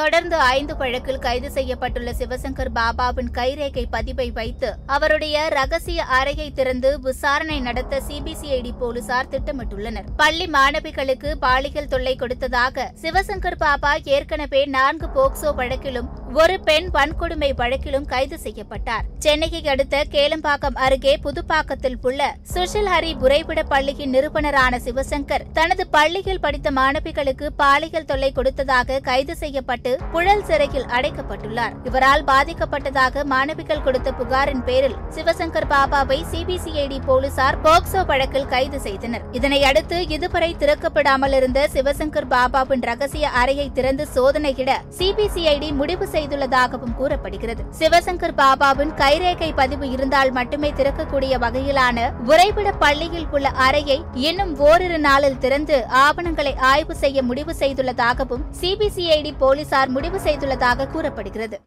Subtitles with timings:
[0.00, 7.60] தொடர்ந்து ஐந்து வழக்கில் கைது செய்யப்பட்டுள்ள சிவசங்கர் பாபாவின் கைரேகை பதிவை வைத்து அவருடைய ரகசிய அறையை திறந்து விசாரணை
[7.60, 10.08] நடத்த சிபிசிஐடி போலீசார் திட்டமிட்டுள்ளனர்.
[10.16, 18.04] பள்ளி மாணவிகளுக்கு பாலியல் தொல்லை கொடுத்ததாக சிவசங்கர் பாபா ஏற்கனவே நான்கு போக்சோ வழக்கிலும் ஒரு பெண் வன்கொடுமை வழக்கிலும்
[18.10, 19.06] கைது செய்யப்பட்டார்.
[19.18, 22.20] சென்னையை அடுத்த கேளம்பாக்கம் அருகே புதுப்பாக்கத்தில் உள்ள
[22.52, 29.98] சுஷில் ஹரி உறைவிட பள்ளியின் நிறுவனரான சிவசங்கர் தனது பள்ளியில் படித்த மாணவிகளுக்கு பாலியல் தொல்லை கொடுத்ததாக கைது செய்யப்பட்டு
[30.12, 31.74] புழல் சிறையில் அடைக்கப்பட்டுள்ளார்.
[31.84, 39.26] இவரால் பாதிக்கப்பட்டதாக மாணவிகள் கொடுத்த புகாரின் பேரில் சிவசங்கர் பாபாவை சிபிசிஐடி போலீசார் போக்சோ வழக்கில் கைது செய்தனர்.
[39.32, 47.62] இதனையடுத்து இதுவரை திறக்கப்படாமல் இருந்த சிவசங்கர் பாபாவின் ரகசிய அறையை திறந்து சோதனையிட சிபிசிஐடி முடிவு செய்துள்ளதாகவும் கூறப்படுகிறது.
[47.80, 51.98] சிவசங்கர் பாபாவின் கைரேகை பதிவு இருந்தால் மட்டுமே திறக்கக்கூடிய வகையிலான
[52.30, 53.98] உறைவிட பள்ளியில் உள்ள அறையை
[54.28, 61.58] இன்னும் ஓரிரு நாளில் திறந்து ஆவணங்களை ஆய்வு செய்ய முடிவு செய்துள்ளதாகவும் சிபிசிஐடி போலீசார் முடிவு செய்துள்ளதாக கூறப்படுகிறது.